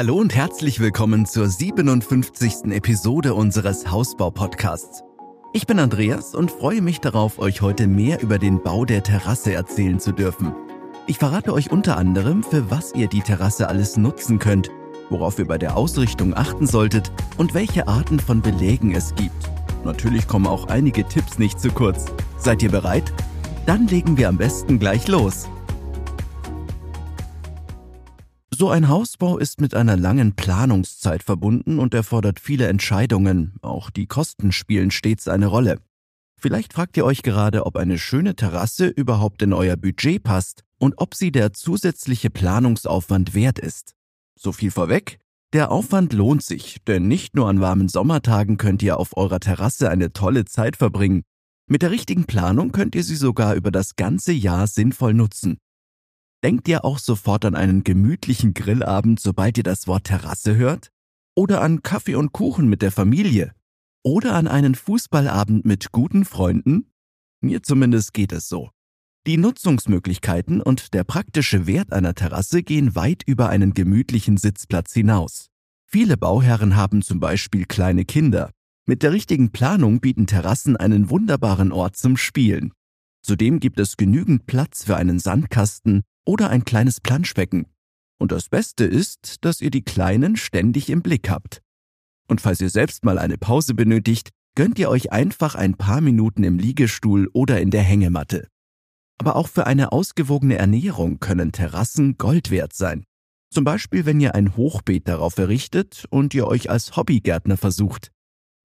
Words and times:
Hallo 0.00 0.16
und 0.16 0.34
herzlich 0.34 0.80
willkommen 0.80 1.26
zur 1.26 1.46
57. 1.46 2.72
Episode 2.72 3.34
unseres 3.34 3.90
Hausbau-Podcasts. 3.90 5.04
Ich 5.52 5.66
bin 5.66 5.78
Andreas 5.78 6.34
und 6.34 6.50
freue 6.50 6.80
mich 6.80 7.00
darauf, 7.00 7.38
euch 7.38 7.60
heute 7.60 7.86
mehr 7.86 8.22
über 8.22 8.38
den 8.38 8.62
Bau 8.62 8.86
der 8.86 9.02
Terrasse 9.02 9.52
erzählen 9.52 10.00
zu 10.00 10.12
dürfen. 10.12 10.54
Ich 11.06 11.18
verrate 11.18 11.52
euch 11.52 11.70
unter 11.70 11.98
anderem, 11.98 12.42
für 12.42 12.70
was 12.70 12.94
ihr 12.94 13.08
die 13.08 13.20
Terrasse 13.20 13.68
alles 13.68 13.98
nutzen 13.98 14.38
könnt, 14.38 14.70
worauf 15.10 15.38
ihr 15.38 15.46
bei 15.46 15.58
der 15.58 15.76
Ausrichtung 15.76 16.34
achten 16.34 16.66
solltet 16.66 17.12
und 17.36 17.52
welche 17.52 17.86
Arten 17.86 18.20
von 18.20 18.40
Belägen 18.40 18.94
es 18.94 19.14
gibt. 19.16 19.50
Natürlich 19.84 20.26
kommen 20.26 20.46
auch 20.46 20.68
einige 20.68 21.06
Tipps 21.06 21.38
nicht 21.38 21.60
zu 21.60 21.68
kurz. 21.68 22.06
Seid 22.38 22.62
ihr 22.62 22.70
bereit? 22.70 23.12
Dann 23.66 23.86
legen 23.86 24.16
wir 24.16 24.30
am 24.30 24.38
besten 24.38 24.78
gleich 24.78 25.08
los. 25.08 25.50
So 28.60 28.68
ein 28.68 28.88
Hausbau 28.88 29.38
ist 29.38 29.62
mit 29.62 29.74
einer 29.74 29.96
langen 29.96 30.36
Planungszeit 30.36 31.22
verbunden 31.22 31.78
und 31.78 31.94
erfordert 31.94 32.40
viele 32.40 32.66
Entscheidungen. 32.66 33.54
Auch 33.62 33.88
die 33.88 34.04
Kosten 34.04 34.52
spielen 34.52 34.90
stets 34.90 35.28
eine 35.28 35.46
Rolle. 35.46 35.78
Vielleicht 36.38 36.74
fragt 36.74 36.98
ihr 36.98 37.06
euch 37.06 37.22
gerade, 37.22 37.64
ob 37.64 37.76
eine 37.76 37.96
schöne 37.96 38.36
Terrasse 38.36 38.88
überhaupt 38.88 39.40
in 39.40 39.54
euer 39.54 39.78
Budget 39.78 40.22
passt 40.22 40.62
und 40.76 40.92
ob 40.98 41.14
sie 41.14 41.32
der 41.32 41.54
zusätzliche 41.54 42.28
Planungsaufwand 42.28 43.32
wert 43.32 43.58
ist. 43.58 43.94
So 44.38 44.52
viel 44.52 44.70
vorweg. 44.70 45.20
Der 45.54 45.70
Aufwand 45.70 46.12
lohnt 46.12 46.42
sich, 46.42 46.84
denn 46.86 47.08
nicht 47.08 47.34
nur 47.34 47.48
an 47.48 47.62
warmen 47.62 47.88
Sommertagen 47.88 48.58
könnt 48.58 48.82
ihr 48.82 48.98
auf 48.98 49.16
eurer 49.16 49.40
Terrasse 49.40 49.88
eine 49.88 50.12
tolle 50.12 50.44
Zeit 50.44 50.76
verbringen. 50.76 51.22
Mit 51.66 51.80
der 51.80 51.92
richtigen 51.92 52.26
Planung 52.26 52.72
könnt 52.72 52.94
ihr 52.94 53.04
sie 53.04 53.16
sogar 53.16 53.54
über 53.54 53.70
das 53.70 53.96
ganze 53.96 54.32
Jahr 54.32 54.66
sinnvoll 54.66 55.14
nutzen. 55.14 55.56
Denkt 56.42 56.68
ihr 56.68 56.84
auch 56.84 56.98
sofort 56.98 57.44
an 57.44 57.54
einen 57.54 57.84
gemütlichen 57.84 58.54
Grillabend, 58.54 59.20
sobald 59.20 59.58
ihr 59.58 59.64
das 59.64 59.86
Wort 59.86 60.04
Terrasse 60.04 60.56
hört? 60.56 60.90
Oder 61.34 61.60
an 61.60 61.82
Kaffee 61.82 62.14
und 62.14 62.32
Kuchen 62.32 62.68
mit 62.68 62.80
der 62.80 62.92
Familie? 62.92 63.54
Oder 64.02 64.34
an 64.34 64.48
einen 64.48 64.74
Fußballabend 64.74 65.66
mit 65.66 65.92
guten 65.92 66.24
Freunden? 66.24 66.90
Mir 67.42 67.62
zumindest 67.62 68.14
geht 68.14 68.32
es 68.32 68.48
so. 68.48 68.70
Die 69.26 69.36
Nutzungsmöglichkeiten 69.36 70.62
und 70.62 70.94
der 70.94 71.04
praktische 71.04 71.66
Wert 71.66 71.92
einer 71.92 72.14
Terrasse 72.14 72.62
gehen 72.62 72.94
weit 72.94 73.22
über 73.26 73.50
einen 73.50 73.74
gemütlichen 73.74 74.38
Sitzplatz 74.38 74.94
hinaus. 74.94 75.48
Viele 75.84 76.16
Bauherren 76.16 76.74
haben 76.74 77.02
zum 77.02 77.20
Beispiel 77.20 77.66
kleine 77.66 78.06
Kinder. 78.06 78.50
Mit 78.86 79.02
der 79.02 79.12
richtigen 79.12 79.52
Planung 79.52 80.00
bieten 80.00 80.26
Terrassen 80.26 80.76
einen 80.78 81.10
wunderbaren 81.10 81.70
Ort 81.70 81.96
zum 81.96 82.16
Spielen. 82.16 82.72
Zudem 83.22 83.60
gibt 83.60 83.78
es 83.78 83.98
genügend 83.98 84.46
Platz 84.46 84.84
für 84.84 84.96
einen 84.96 85.18
Sandkasten, 85.18 86.02
oder 86.30 86.48
ein 86.48 86.64
kleines 86.64 87.00
Planschbecken. 87.00 87.66
Und 88.20 88.30
das 88.30 88.48
Beste 88.48 88.84
ist, 88.84 89.44
dass 89.44 89.60
ihr 89.60 89.72
die 89.72 89.82
Kleinen 89.82 90.36
ständig 90.36 90.88
im 90.88 91.02
Blick 91.02 91.28
habt. 91.28 91.60
Und 92.28 92.40
falls 92.40 92.60
ihr 92.60 92.70
selbst 92.70 93.04
mal 93.04 93.18
eine 93.18 93.36
Pause 93.36 93.74
benötigt, 93.74 94.28
gönnt 94.54 94.78
ihr 94.78 94.90
euch 94.90 95.10
einfach 95.10 95.56
ein 95.56 95.74
paar 95.74 96.00
Minuten 96.00 96.44
im 96.44 96.56
Liegestuhl 96.56 97.28
oder 97.32 97.60
in 97.60 97.72
der 97.72 97.82
Hängematte. 97.82 98.46
Aber 99.18 99.34
auch 99.34 99.48
für 99.48 99.66
eine 99.66 99.90
ausgewogene 99.90 100.56
Ernährung 100.56 101.18
können 101.18 101.50
Terrassen 101.50 102.16
Gold 102.16 102.52
wert 102.52 102.74
sein. 102.74 103.02
Zum 103.52 103.64
Beispiel, 103.64 104.06
wenn 104.06 104.20
ihr 104.20 104.36
ein 104.36 104.56
Hochbeet 104.56 105.08
darauf 105.08 105.36
errichtet 105.36 106.04
und 106.10 106.32
ihr 106.32 106.46
euch 106.46 106.70
als 106.70 106.96
Hobbygärtner 106.96 107.56
versucht. 107.56 108.12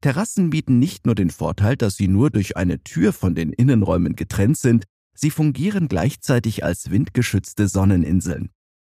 Terrassen 0.01 0.51
bieten 0.51 0.77
nicht 0.77 1.07
nur 1.07 1.15
den 1.15 1.31
Vorteil, 1.31 1.77
dass 1.77 1.97
sie 1.97 2.09
nur 2.09 2.29
durch 2.29 2.57
eine 2.57 2.83
Tür 2.83 3.11
von 3.11 3.33
den 3.33 3.51
Innenräumen 3.51 4.15
getrennt 4.15 4.57
sind, 4.59 4.85
Sie 5.15 5.31
fungieren 5.31 5.87
gleichzeitig 5.87 6.63
als 6.63 6.91
windgeschützte 6.91 7.67
Sonneninseln. 7.67 8.49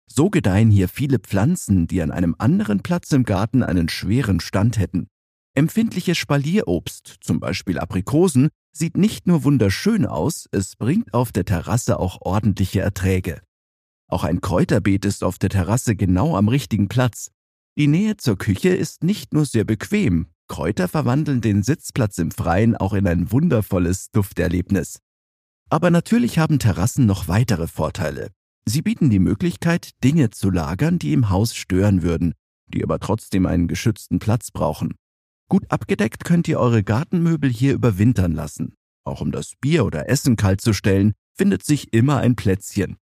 So 0.07 0.29
gedeihen 0.29 0.71
hier 0.71 0.89
viele 0.89 1.19
Pflanzen, 1.19 1.87
die 1.87 2.03
an 2.03 2.11
einem 2.11 2.35
anderen 2.39 2.81
Platz 2.83 3.11
im 3.13 3.25
Garten 3.25 3.63
einen 3.63 3.89
schweren 3.89 4.41
Stand 4.41 4.79
hätten. 4.79 5.09
Empfindliches 5.55 6.19
Spalierobst, 6.19 7.17
zum 7.21 7.41
Beispiel 7.41 7.79
Aprikosen, 7.79 8.51
sieht 8.73 8.97
nicht 8.97 9.27
nur 9.27 9.45
wunderschön 9.45 10.07
aus, 10.07 10.47
es 10.53 10.77
bringt 10.77 11.15
auf 11.15 11.33
der 11.33 11.45
Terrasse 11.45 11.99
auch 11.99 12.21
ordentliche 12.21 12.81
Erträge. 12.81 13.41
Auch 14.09 14.25
ein 14.25 14.41
Kräuterbeet 14.41 15.05
ist 15.05 15.25
auf 15.25 15.39
der 15.39 15.51
Terrasse 15.51 15.97
genau 15.97 16.37
am 16.37 16.49
richtigen 16.49 16.89
Platz. 16.89 17.31
Die 17.79 17.87
Nähe 17.87 18.17
zur 18.17 18.37
Küche 18.37 18.71
ist 18.71 19.05
nicht 19.05 19.33
nur 19.33 19.47
sehr 19.47 19.65
bequem, 19.65 20.27
Kräuter 20.51 20.89
verwandeln 20.89 21.41
den 21.41 21.63
Sitzplatz 21.63 22.19
im 22.19 22.33
Freien 22.33 22.77
auch 22.77 22.93
in 22.93 23.07
ein 23.07 23.31
wundervolles 23.31 24.11
Dufterlebnis. 24.11 24.99
Aber 25.71 25.91
natürlich 25.91 26.39
haben 26.39 26.59
Terrassen 26.59 27.07
noch 27.07 27.29
weitere 27.29 27.69
Vorteile. 27.69 28.33
Sie 28.67 28.83
bieten 28.83 29.09
die 29.09 29.21
Möglichkeit, 29.21 29.91
Dinge 30.03 30.31
zu 30.31 30.51
lagern, 30.51 30.99
die 30.99 31.13
im 31.13 31.31
Haus 31.31 31.55
stören 31.55 32.03
würden, 32.03 32.35
die 32.67 32.83
aber 32.83 32.99
trotzdem 32.99 33.47
einen 33.47 33.69
geschützten 33.69 34.19
Platz 34.19 34.51
brauchen. 34.51 34.95
Gut 35.49 35.71
abgedeckt 35.71 36.25
könnt 36.25 36.49
ihr 36.49 36.59
eure 36.59 36.83
Gartenmöbel 36.83 37.51
hier 37.51 37.73
überwintern 37.73 38.33
lassen. 38.33 38.75
Auch 39.05 39.21
um 39.21 39.31
das 39.31 39.53
Bier 39.61 39.85
oder 39.85 40.09
Essen 40.09 40.37
kalt 40.37 40.61
zu 40.61 40.73
stellen, 40.73 41.15
findet 41.37 41.65
sich 41.65 41.93
immer 41.93 42.19
ein 42.19 42.37
Plätzchen. 42.37 42.97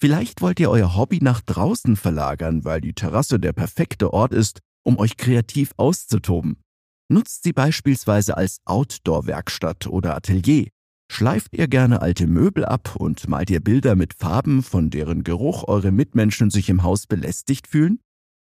Vielleicht 0.00 0.42
wollt 0.42 0.58
ihr 0.58 0.70
euer 0.70 0.96
Hobby 0.96 1.20
nach 1.22 1.40
draußen 1.40 1.94
verlagern, 1.94 2.64
weil 2.64 2.80
die 2.80 2.94
Terrasse 2.94 3.38
der 3.38 3.52
perfekte 3.52 4.12
Ort 4.12 4.34
ist, 4.34 4.58
um 4.84 4.98
euch 4.98 5.16
kreativ 5.16 5.72
auszutoben. 5.76 6.60
Nutzt 7.08 7.44
sie 7.44 7.52
beispielsweise 7.52 8.36
als 8.36 8.58
Outdoor-Werkstatt 8.64 9.86
oder 9.86 10.16
Atelier 10.16 10.71
Schleift 11.12 11.54
ihr 11.54 11.68
gerne 11.68 12.00
alte 12.00 12.26
Möbel 12.26 12.64
ab 12.64 12.96
und 12.96 13.28
malt 13.28 13.50
ihr 13.50 13.60
Bilder 13.60 13.96
mit 13.96 14.14
Farben, 14.14 14.62
von 14.62 14.88
deren 14.88 15.24
Geruch 15.24 15.68
eure 15.68 15.92
Mitmenschen 15.92 16.48
sich 16.48 16.70
im 16.70 16.84
Haus 16.84 17.06
belästigt 17.06 17.66
fühlen? 17.66 18.00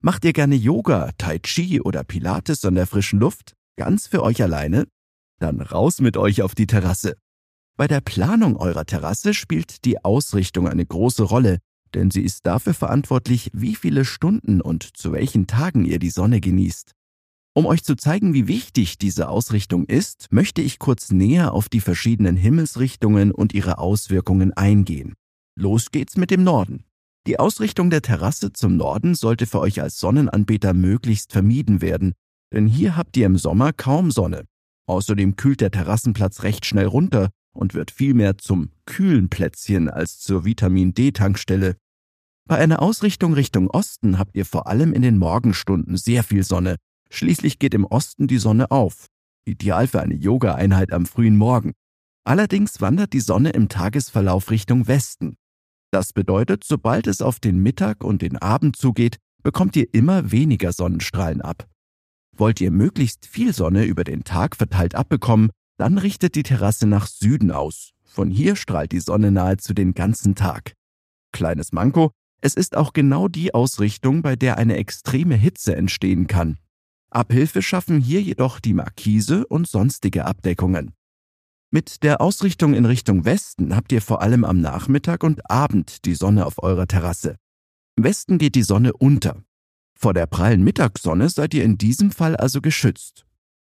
Macht 0.04 0.24
ihr 0.26 0.32
gerne 0.32 0.54
Yoga, 0.54 1.10
Tai 1.18 1.40
Chi 1.40 1.82
oder 1.82 2.04
Pilates 2.04 2.64
an 2.64 2.76
der 2.76 2.86
frischen 2.86 3.20
Luft? 3.20 3.56
Ganz 3.78 4.06
für 4.06 4.22
euch 4.22 4.44
alleine? 4.44 4.86
Dann 5.40 5.60
raus 5.60 6.02
mit 6.02 6.18
euch 6.18 6.44
auf 6.44 6.54
die 6.54 6.68
Terrasse. 6.68 7.18
Bei 7.78 7.88
der 7.88 8.00
Planung 8.00 8.56
eurer 8.58 8.86
Terrasse 8.86 9.34
spielt 9.34 9.84
die 9.84 10.06
Ausrichtung 10.06 10.68
eine 10.68 10.86
große 10.86 11.24
Rolle, 11.24 11.58
denn 11.96 12.12
sie 12.12 12.22
ist 12.22 12.46
dafür 12.46 12.76
verantwortlich, 12.76 13.50
wie 13.54 13.74
viele 13.74 14.06
Stunden 14.06 14.62
und 14.62 14.84
zu 14.84 15.14
welchen 15.14 15.48
Tagen 15.48 15.84
ihr 15.84 15.98
die 15.98 16.12
Sonne 16.12 16.40
genießt. 16.40 16.94
Um 17.54 17.66
euch 17.66 17.84
zu 17.84 17.96
zeigen, 17.96 18.34
wie 18.34 18.48
wichtig 18.48 18.98
diese 18.98 19.28
Ausrichtung 19.28 19.86
ist, 19.86 20.28
möchte 20.32 20.62
ich 20.62 20.80
kurz 20.80 21.12
näher 21.12 21.54
auf 21.54 21.68
die 21.68 21.82
verschiedenen 21.82 22.38
Himmelsrichtungen 22.38 23.34
und 23.34 23.54
ihre 23.54 23.78
Auswirkungen 23.78 24.54
eingehen. 24.54 25.16
Los 25.60 25.92
geht's 25.92 26.16
mit 26.16 26.32
dem 26.32 26.46
Norden. 26.46 26.86
Die 27.28 27.40
Ausrichtung 27.40 27.90
der 27.90 28.02
Terrasse 28.02 28.54
zum 28.54 28.78
Norden 28.78 29.16
sollte 29.16 29.48
für 29.48 29.60
euch 29.60 29.82
als 29.82 30.00
Sonnenanbeter 30.00 30.74
möglichst 30.74 31.34
vermieden 31.34 31.82
werden, 31.82 32.14
denn 32.54 32.68
hier 32.68 32.96
habt 32.96 33.18
ihr 33.18 33.26
im 33.26 33.38
Sommer 33.38 33.74
kaum 33.74 34.12
Sonne. 34.12 34.46
Außerdem 34.88 35.36
kühlt 35.36 35.60
der 35.60 35.72
Terrassenplatz 35.72 36.44
recht 36.44 36.66
schnell 36.66 36.88
runter 36.88 37.32
und 37.54 37.74
wird 37.74 37.92
vielmehr 37.92 38.38
zum 38.38 38.72
kühlen 38.86 39.30
Plätzchen 39.30 39.90
als 39.90 40.20
zur 40.20 40.46
Vitamin 40.46 40.94
D-Tankstelle. 40.94 41.76
Bei 42.48 42.58
einer 42.58 42.82
Ausrichtung 42.82 43.34
Richtung 43.34 43.70
Osten 43.70 44.18
habt 44.18 44.38
ihr 44.38 44.46
vor 44.46 44.68
allem 44.68 44.94
in 44.94 45.02
den 45.02 45.18
Morgenstunden 45.18 45.98
sehr 45.98 46.24
viel 46.24 46.44
Sonne 46.44 46.78
Schließlich 47.12 47.60
geht 47.60 47.74
im 47.74 47.86
Osten 47.86 48.28
die 48.28 48.38
Sonne 48.38 48.72
auf. 48.72 49.08
Ideal 49.46 49.88
für 49.88 50.02
eine 50.02 50.16
Yoga-Einheit 50.16 50.94
am 50.94 51.06
frühen 51.06 51.36
Morgen. 51.36 51.74
Allerdings 52.24 52.80
wandert 52.80 53.12
die 53.14 53.20
Sonne 53.20 53.50
im 53.50 53.68
Tagesverlauf 53.68 54.50
Richtung 54.50 54.88
Westen. 54.88 55.36
Das 55.92 56.14
bedeutet, 56.14 56.64
sobald 56.64 57.08
es 57.08 57.22
auf 57.22 57.40
den 57.40 57.60
Mittag 57.60 58.04
und 58.04 58.22
den 58.22 58.38
Abend 58.38 58.78
zugeht, 58.78 59.18
bekommt 59.44 59.76
ihr 59.76 59.94
immer 59.94 60.32
weniger 60.32 60.72
Sonnenstrahlen 60.72 61.42
ab. 61.42 61.68
Wollt 62.38 62.62
ihr 62.62 62.72
möglichst 62.72 63.26
viel 63.26 63.54
Sonne 63.54 63.84
über 63.84 64.06
den 64.06 64.24
Tag 64.24 64.56
verteilt 64.56 64.96
abbekommen, 64.96 65.50
dann 65.78 65.98
richtet 65.98 66.36
die 66.36 66.44
Terrasse 66.44 66.88
nach 66.88 67.08
Süden 67.08 67.52
aus. 67.52 67.92
Von 68.06 68.32
hier 68.32 68.56
strahlt 68.56 68.94
die 68.94 69.00
Sonne 69.02 69.32
nahezu 69.32 69.74
den 69.74 69.94
ganzen 69.94 70.36
Tag. 70.36 70.74
Kleines 71.34 71.74
Manko, 71.74 72.12
es 72.40 72.54
ist 72.54 72.78
auch 72.78 72.94
genau 72.94 73.28
die 73.28 73.54
Ausrichtung, 73.54 74.22
bei 74.22 74.36
der 74.36 74.58
eine 74.58 74.78
extreme 74.78 75.36
Hitze 75.36 75.76
entstehen 75.76 76.28
kann. 76.28 76.58
Abhilfe 77.12 77.62
schaffen 77.62 78.00
hier 78.00 78.22
jedoch 78.22 78.60
die 78.60 78.74
Markise 78.74 79.46
und 79.46 79.68
sonstige 79.68 80.26
Abdeckungen. 80.26 80.94
Mit 81.70 82.04
der 82.04 82.22
Ausrichtung 82.22 82.74
in 82.74 82.86
Richtung 82.86 83.26
Westen 83.26 83.76
habt 83.76 83.92
ihr 83.92 84.02
vor 84.02 84.22
allem 84.22 84.44
am 84.44 84.62
Nachmittag 84.62 85.24
und 85.24 85.50
Abend 85.50 86.06
die 86.06 86.16
Sonne 86.16 86.46
auf 86.46 86.64
eurer 86.64 86.88
Terrasse. 86.88 87.36
Im 87.98 88.06
Westen 88.06 88.38
geht 88.38 88.56
die 88.56 88.64
Sonne 88.64 88.94
unter. 88.94 89.44
Vor 89.94 90.14
der 90.14 90.26
prallen 90.26 90.64
Mittagssonne 90.64 91.30
seid 91.30 91.54
ihr 91.54 91.64
in 91.64 91.78
diesem 91.78 92.12
Fall 92.12 92.36
also 92.36 92.62
geschützt. 92.62 93.26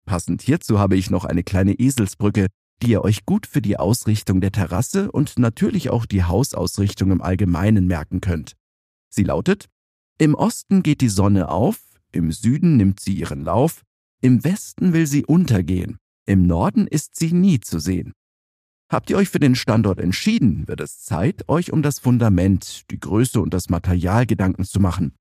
Passend 0.06 0.42
hierzu 0.42 0.78
habe 0.78 0.96
ich 0.96 1.10
noch 1.10 1.24
eine 1.24 1.42
kleine 1.42 1.74
Eselsbrücke, 1.74 2.46
die 2.82 2.90
ihr 2.90 3.02
euch 3.02 3.26
gut 3.26 3.46
für 3.46 3.60
die 3.62 3.78
Ausrichtung 3.78 4.40
der 4.40 4.52
Terrasse 4.52 5.10
und 5.10 5.38
natürlich 5.38 5.90
auch 5.90 6.06
die 6.06 6.24
Hausausrichtung 6.24 7.10
im 7.10 7.22
Allgemeinen 7.22 7.86
merken 7.86 8.20
könnt. 8.20 8.54
Sie 9.08 9.24
lautet, 9.24 9.68
im 10.18 10.34
Osten 10.34 10.82
geht 10.82 11.00
die 11.00 11.08
Sonne 11.08 11.48
auf, 11.48 11.78
im 12.12 12.32
Süden 12.32 12.76
nimmt 12.76 13.00
sie 13.00 13.14
ihren 13.14 13.44
Lauf, 13.44 13.82
im 14.20 14.44
Westen 14.44 14.92
will 14.92 15.06
sie 15.06 15.24
untergehen, 15.24 15.98
im 16.26 16.46
Norden 16.46 16.86
ist 16.86 17.16
sie 17.16 17.32
nie 17.32 17.60
zu 17.60 17.78
sehen. 17.78 18.12
Habt 18.90 19.08
ihr 19.08 19.16
euch 19.16 19.28
für 19.28 19.38
den 19.38 19.54
Standort 19.54 20.00
entschieden, 20.00 20.66
wird 20.66 20.80
es 20.80 21.02
Zeit, 21.02 21.48
euch 21.48 21.72
um 21.72 21.80
das 21.80 22.00
Fundament, 22.00 22.90
die 22.90 22.98
Größe 22.98 23.40
und 23.40 23.54
das 23.54 23.70
Material 23.70 24.26
Gedanken 24.26 24.64
zu 24.64 24.80
machen. 24.80 25.14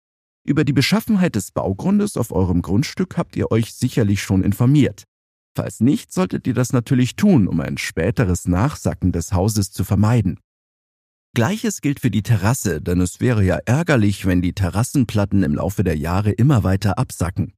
Über 0.44 0.64
die 0.64 0.74
Beschaffenheit 0.74 1.36
des 1.36 1.52
Baugrundes 1.52 2.18
auf 2.18 2.32
eurem 2.32 2.64
Grundstück 2.64 3.18
habt 3.18 3.36
ihr 3.36 3.52
euch 3.52 3.74
sicherlich 3.74 4.24
schon 4.24 4.44
informiert. 4.44 5.04
Falls 5.56 5.82
nicht, 5.82 6.12
solltet 6.12 6.48
ihr 6.48 6.54
das 6.54 6.74
natürlich 6.74 7.16
tun, 7.16 7.48
um 7.48 7.60
ein 7.60 7.78
späteres 7.78 8.48
Nachsacken 8.48 9.12
des 9.12 9.34
Hauses 9.34 9.72
zu 9.72 9.84
vermeiden. 9.84 10.40
Gleiches 11.36 11.82
gilt 11.82 12.00
für 12.00 12.10
die 12.10 12.24
Terrasse, 12.24 12.82
denn 12.82 13.02
es 13.02 13.20
wäre 13.20 13.44
ja 13.44 13.58
ärgerlich, 13.66 14.26
wenn 14.26 14.42
die 14.42 14.54
Terrassenplatten 14.54 15.44
im 15.44 15.56
Laufe 15.56 15.84
der 15.84 15.96
Jahre 15.96 16.32
immer 16.32 16.64
weiter 16.64 16.98
absacken. 16.98 17.54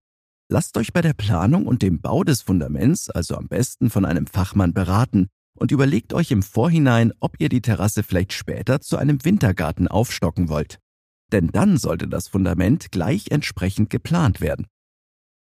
Lasst 0.50 0.78
euch 0.78 0.92
bei 0.92 1.02
der 1.02 1.14
Planung 1.14 1.66
und 1.66 1.82
dem 1.82 2.02
Bau 2.02 2.26
des 2.26 2.42
Fundaments 2.42 3.10
also 3.10 3.38
am 3.38 3.48
besten 3.48 3.90
von 3.90 4.04
einem 4.04 4.28
Fachmann 4.28 4.74
beraten 4.74 5.30
und 5.58 5.72
überlegt 5.72 6.14
euch 6.14 6.32
im 6.32 6.44
Vorhinein, 6.44 7.14
ob 7.22 7.40
ihr 7.40 7.48
die 7.48 7.62
Terrasse 7.62 8.04
vielleicht 8.04 8.34
später 8.34 8.82
zu 8.82 8.98
einem 8.98 9.24
Wintergarten 9.24 9.88
aufstocken 9.88 10.50
wollt. 10.50 10.80
Denn 11.32 11.48
dann 11.48 11.78
sollte 11.78 12.10
das 12.10 12.28
Fundament 12.28 12.92
gleich 12.92 13.32
entsprechend 13.32 13.90
geplant 13.90 14.42
werden. 14.42 14.68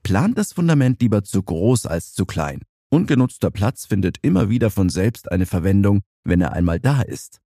Plant 0.03 0.37
das 0.37 0.51
Fundament 0.51 1.01
lieber 1.01 1.23
zu 1.23 1.41
groß 1.41 1.85
als 1.85 2.13
zu 2.13 2.25
klein. 2.25 2.61
Ungenutzter 2.89 3.51
Platz 3.51 3.85
findet 3.85 4.17
immer 4.21 4.49
wieder 4.49 4.69
von 4.69 4.89
selbst 4.89 5.31
eine 5.31 5.45
Verwendung, 5.45 6.01
wenn 6.25 6.41
er 6.41 6.51
einmal 6.51 6.81
da 6.81 7.01
ist. 7.01 7.39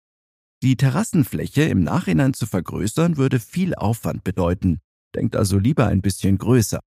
Die 0.64 0.76
Terrassenfläche 0.76 1.64
im 1.64 1.84
Nachhinein 1.84 2.36
zu 2.36 2.46
vergrößern 2.46 3.18
würde 3.18 3.40
viel 3.40 3.74
Aufwand 3.74 4.24
bedeuten. 4.24 4.80
Denkt 5.16 5.36
also 5.36 5.58
lieber 5.58 5.88
ein 5.88 6.04
bisschen 6.04 6.38
größer. 6.38 6.80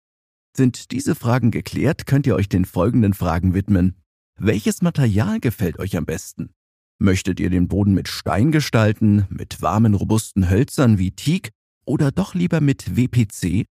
Sind 0.55 0.91
diese 0.91 1.15
Fragen 1.15 1.51
geklärt, 1.51 2.07
könnt 2.07 2.27
ihr 2.27 2.35
euch 2.35 2.51
den 2.51 2.67
folgenden 2.67 3.15
Fragen 3.15 3.55
widmen. 3.55 3.97
Welches 4.39 4.83
Material 4.83 5.41
gefällt 5.41 5.79
euch 5.79 5.97
am 5.97 6.05
besten? 6.05 6.51
Möchtet 6.99 7.41
ihr 7.41 7.49
den 7.49 7.67
Boden 7.67 7.95
mit 7.95 8.09
Stein 8.09 8.53
gestalten, 8.53 9.27
mit 9.31 9.63
warmen, 9.63 9.95
robusten 9.95 10.51
Hölzern 10.51 10.99
wie 10.99 11.13
Teak 11.13 11.51
oder 11.87 12.13
doch 12.13 12.35
lieber 12.35 12.61
mit 12.61 12.95
WPC? 12.95 13.65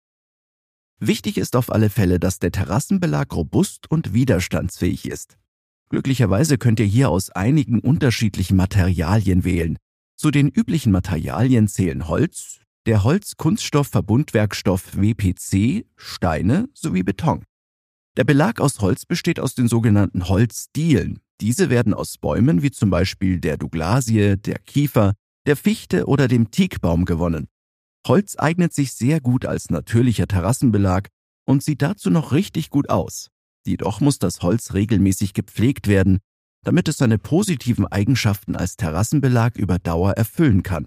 Wichtig 1.00 1.38
ist 1.38 1.56
auf 1.56 1.72
alle 1.72 1.90
Fälle, 1.90 2.20
dass 2.20 2.38
der 2.38 2.52
Terrassenbelag 2.52 3.34
robust 3.34 3.90
und 3.90 4.14
widerstandsfähig 4.14 5.06
ist. 5.06 5.36
Glücklicherweise 5.90 6.56
könnt 6.56 6.78
ihr 6.78 6.86
hier 6.86 7.08
aus 7.08 7.30
einigen 7.30 7.80
unterschiedlichen 7.80 8.56
Materialien 8.56 9.42
wählen. 9.44 9.76
Zu 10.20 10.32
den 10.32 10.48
üblichen 10.48 10.90
Materialien 10.90 11.68
zählen 11.68 12.08
Holz, 12.08 12.58
der 12.86 13.04
Holzkunststoff-Verbundwerkstoff 13.04 14.96
WPC, 14.96 15.86
Steine 15.94 16.68
sowie 16.74 17.04
Beton. 17.04 17.44
Der 18.16 18.24
Belag 18.24 18.60
aus 18.60 18.80
Holz 18.80 19.06
besteht 19.06 19.38
aus 19.38 19.54
den 19.54 19.68
sogenannten 19.68 20.28
Holzdielen. 20.28 21.20
Diese 21.40 21.70
werden 21.70 21.94
aus 21.94 22.18
Bäumen 22.18 22.62
wie 22.62 22.72
zum 22.72 22.90
Beispiel 22.90 23.38
der 23.38 23.58
Douglasie, 23.58 24.36
der 24.36 24.58
Kiefer, 24.58 25.14
der 25.46 25.54
Fichte 25.54 26.06
oder 26.06 26.26
dem 26.26 26.50
Teakbaum 26.50 27.04
gewonnen. 27.04 27.46
Holz 28.04 28.34
eignet 28.36 28.74
sich 28.74 28.94
sehr 28.94 29.20
gut 29.20 29.46
als 29.46 29.70
natürlicher 29.70 30.26
Terrassenbelag 30.26 31.06
und 31.46 31.62
sieht 31.62 31.80
dazu 31.80 32.10
noch 32.10 32.32
richtig 32.32 32.70
gut 32.70 32.90
aus. 32.90 33.28
Jedoch 33.64 34.00
muss 34.00 34.18
das 34.18 34.42
Holz 34.42 34.74
regelmäßig 34.74 35.32
gepflegt 35.32 35.86
werden, 35.86 36.18
damit 36.64 36.88
es 36.88 36.98
seine 36.98 37.18
positiven 37.18 37.86
Eigenschaften 37.86 38.56
als 38.56 38.76
Terrassenbelag 38.76 39.56
über 39.56 39.78
Dauer 39.78 40.12
erfüllen 40.12 40.62
kann. 40.62 40.86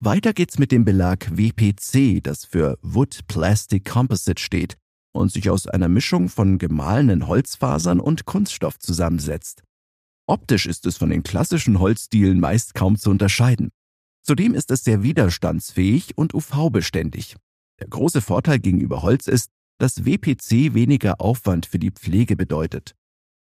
Weiter 0.00 0.32
geht's 0.32 0.58
mit 0.58 0.72
dem 0.72 0.84
Belag 0.84 1.30
WPC, 1.36 2.22
das 2.22 2.44
für 2.44 2.78
Wood 2.82 3.26
Plastic 3.28 3.84
Composite 3.84 4.42
steht 4.42 4.76
und 5.14 5.32
sich 5.32 5.48
aus 5.48 5.66
einer 5.66 5.88
Mischung 5.88 6.28
von 6.28 6.58
gemahlenen 6.58 7.26
Holzfasern 7.26 8.00
und 8.00 8.26
Kunststoff 8.26 8.78
zusammensetzt. 8.78 9.62
Optisch 10.28 10.66
ist 10.66 10.86
es 10.86 10.96
von 10.96 11.10
den 11.10 11.22
klassischen 11.22 11.78
Holzstilen 11.78 12.40
meist 12.40 12.74
kaum 12.74 12.96
zu 12.98 13.10
unterscheiden. 13.10 13.70
Zudem 14.22 14.54
ist 14.54 14.70
es 14.70 14.84
sehr 14.84 15.02
widerstandsfähig 15.02 16.18
und 16.18 16.34
UV-beständig. 16.34 17.36
Der 17.80 17.88
große 17.88 18.20
Vorteil 18.20 18.58
gegenüber 18.58 19.02
Holz 19.02 19.28
ist, 19.28 19.50
dass 19.78 20.04
WPC 20.04 20.74
weniger 20.74 21.20
Aufwand 21.20 21.66
für 21.66 21.78
die 21.78 21.90
Pflege 21.90 22.36
bedeutet. 22.36 22.94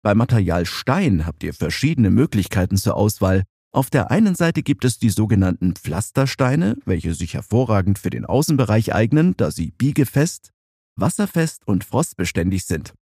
Beim 0.02 0.16
Material 0.16 0.64
Stein 0.64 1.26
habt 1.26 1.42
ihr 1.42 1.52
verschiedene 1.52 2.10
Möglichkeiten 2.10 2.78
zur 2.78 2.96
Auswahl. 2.96 3.44
Auf 3.70 3.90
der 3.90 4.10
einen 4.10 4.34
Seite 4.34 4.62
gibt 4.62 4.86
es 4.86 4.98
die 4.98 5.10
sogenannten 5.10 5.74
Pflastersteine, 5.74 6.78
welche 6.86 7.12
sich 7.14 7.34
hervorragend 7.34 7.98
für 7.98 8.08
den 8.08 8.24
Außenbereich 8.24 8.94
eignen, 8.94 9.36
da 9.36 9.50
sie 9.50 9.72
biegefest, 9.72 10.52
wasserfest 10.96 11.66
und 11.66 11.84
frostbeständig 11.84 12.64
sind. 12.64 12.94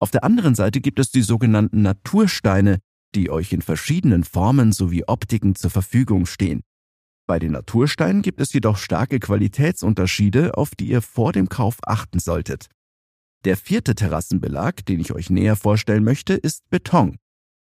Auf 0.00 0.10
der 0.10 0.24
anderen 0.24 0.54
Seite 0.54 0.80
gibt 0.80 0.98
es 0.98 1.10
die 1.10 1.22
sogenannten 1.22 1.82
Natursteine, 1.82 2.78
die 3.14 3.30
euch 3.30 3.52
in 3.52 3.62
verschiedenen 3.62 4.24
Formen 4.24 4.72
sowie 4.72 5.04
Optiken 5.06 5.54
zur 5.56 5.70
Verfügung 5.70 6.24
stehen. 6.24 6.62
Bei 7.26 7.38
den 7.38 7.52
Natursteinen 7.52 8.22
gibt 8.22 8.40
es 8.40 8.52
jedoch 8.52 8.78
starke 8.78 9.20
Qualitätsunterschiede, 9.20 10.56
auf 10.56 10.74
die 10.74 10.88
ihr 10.88 11.02
vor 11.02 11.32
dem 11.32 11.48
Kauf 11.48 11.78
achten 11.82 12.18
solltet. 12.18 12.68
Der 13.46 13.56
vierte 13.56 13.94
Terrassenbelag, 13.94 14.84
den 14.86 14.98
ich 14.98 15.12
euch 15.12 15.30
näher 15.30 15.54
vorstellen 15.54 16.02
möchte, 16.02 16.34
ist 16.34 16.68
Beton. 16.68 17.16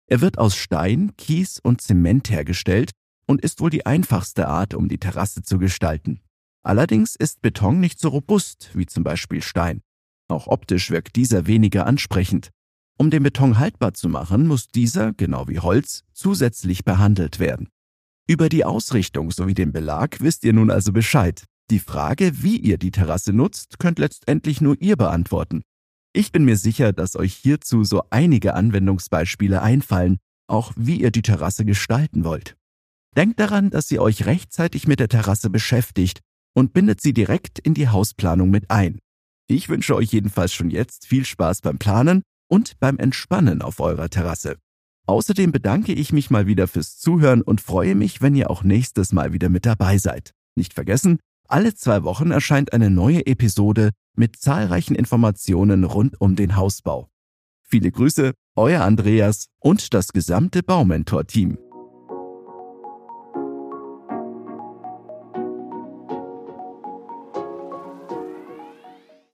Er 0.08 0.20
wird 0.20 0.40
aus 0.40 0.56
Stein, 0.56 1.16
Kies 1.16 1.60
und 1.60 1.80
Zement 1.80 2.32
hergestellt 2.32 2.90
und 3.28 3.42
ist 3.42 3.62
wohl 3.62 3.70
die 3.70 3.86
einfachste 3.86 4.48
Art, 4.48 4.74
um 4.74 4.90
die 4.90 4.98
Terrasse 4.98 5.44
zu 5.44 5.60
gestalten. 5.60 6.22
Allerdings 6.64 7.16
ist 7.16 7.44
Beton 7.44 7.80
nicht 7.80 8.00
so 8.00 8.10
robust 8.10 8.72
wie 8.74 8.88
zum 8.88 9.04
Beispiel 9.04 9.44
Stein. 9.44 9.82
Auch 10.28 10.48
optisch 10.48 10.90
wirkt 10.90 11.16
dieser 11.18 11.46
weniger 11.46 11.86
ansprechend. 11.86 12.50
Um 12.98 13.12
den 13.12 13.22
Beton 13.22 13.60
haltbar 13.60 13.94
zu 13.94 14.10
machen, 14.10 14.48
muss 14.48 14.70
dieser, 14.70 15.14
genau 15.14 15.48
wie 15.50 15.60
Holz, 15.60 16.02
zusätzlich 16.14 16.84
behandelt 16.84 17.38
werden. 17.38 17.70
Über 18.28 18.50
die 18.50 18.66
Ausrichtung 18.66 19.30
sowie 19.30 19.54
den 19.54 19.72
Belag 19.72 20.20
wisst 20.20 20.46
ihr 20.46 20.54
nun 20.54 20.72
also 20.72 20.92
Bescheid. 20.92 21.46
Die 21.70 21.80
Frage, 21.80 22.42
wie 22.42 22.58
ihr 22.58 22.80
die 22.80 22.90
Terrasse 22.90 23.34
nutzt, 23.34 23.78
könnt 23.78 24.00
letztendlich 24.00 24.62
nur 24.62 24.82
ihr 24.82 24.96
beantworten. 24.96 25.62
Ich 26.16 26.32
bin 26.32 26.46
mir 26.46 26.56
sicher, 26.56 26.94
dass 26.94 27.18
euch 27.18 27.34
hierzu 27.34 27.84
so 27.84 28.04
einige 28.10 28.54
Anwendungsbeispiele 28.54 29.62
einfallen, 29.62 30.16
auch 30.48 30.72
wie 30.78 31.02
ihr 31.02 31.12
die 31.12 31.22
Terrasse 31.22 31.66
gestalten 31.66 32.24
wollt. 32.24 32.56
Denkt 33.18 33.38
daran, 33.38 33.70
dass 33.70 33.92
ihr 33.92 34.02
euch 34.02 34.26
rechtzeitig 34.26 34.88
mit 34.88 35.02
der 35.02 35.10
Terrasse 35.10 35.50
beschäftigt 35.50 36.22
und 36.54 36.72
bindet 36.72 37.02
sie 37.02 37.12
direkt 37.12 37.60
in 37.60 37.74
die 37.74 37.90
Hausplanung 37.90 38.50
mit 38.50 38.72
ein. 38.72 38.98
Ich 39.48 39.68
wünsche 39.68 39.94
euch 39.94 40.14
jedenfalls 40.14 40.54
schon 40.54 40.70
jetzt 40.70 41.06
viel 41.06 41.26
Spaß 41.26 41.60
beim 41.60 41.80
Planen 41.80 42.22
und 42.48 42.80
beim 42.80 42.98
Entspannen 42.98 43.62
auf 43.62 43.82
eurer 43.82 44.10
Terrasse. 44.10 44.56
Außerdem 45.08 45.52
bedanke 45.52 45.92
ich 45.92 46.14
mich 46.14 46.30
mal 46.30 46.48
wieder 46.48 46.70
fürs 46.70 46.98
Zuhören 46.98 47.42
und 47.42 47.60
freue 47.60 47.94
mich, 47.94 48.22
wenn 48.22 48.36
ihr 48.36 48.50
auch 48.50 48.64
nächstes 48.64 49.12
Mal 49.12 49.34
wieder 49.34 49.50
mit 49.50 49.66
dabei 49.66 49.98
seid. 49.98 50.32
Nicht 50.56 50.74
vergessen, 50.76 51.20
alle 51.50 51.76
zwei 51.76 52.04
Wochen 52.04 52.32
erscheint 52.32 52.72
eine 52.72 52.90
neue 52.90 53.26
Episode 53.26 53.90
mit 54.16 54.38
zahlreichen 54.38 54.96
Informationen 54.96 55.84
rund 55.84 56.20
um 56.20 56.36
den 56.36 56.56
Hausbau. 56.56 57.10
Viele 57.64 57.92
Grüße, 57.92 58.34
euer 58.56 58.82
Andreas 58.82 59.48
und 59.60 59.94
das 59.94 60.14
gesamte 60.14 60.64
Baumentor-Team. 60.64 61.58